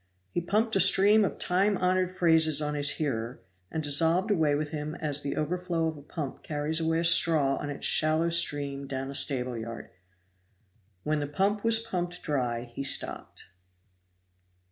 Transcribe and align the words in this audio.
He 0.31 0.41
pumped 0.41 0.75
a 0.75 0.79
stream 0.79 1.23
of 1.23 1.37
time 1.37 1.77
honored 1.77 2.11
phrases 2.11 2.59
on 2.59 2.73
his 2.73 2.89
hearer, 2.97 3.39
and 3.69 3.83
dissolved 3.83 4.31
away 4.31 4.55
with 4.55 4.71
him 4.71 4.95
as 4.95 5.21
the 5.21 5.35
overflow 5.35 5.85
of 5.85 5.95
a 5.95 6.01
pump 6.01 6.41
carries 6.41 6.79
away 6.79 6.97
a 6.97 7.03
straw 7.03 7.57
on 7.57 7.69
its 7.69 7.85
shallow 7.85 8.29
stream 8.29 8.87
down 8.87 9.11
a 9.11 9.13
stable 9.13 9.55
yard. 9.55 9.91
When 11.03 11.19
the 11.19 11.27
pump 11.27 11.63
was 11.63 11.77
pumped 11.83 12.23
dry 12.23 12.63
he 12.63 12.81
stopped. 12.81 13.51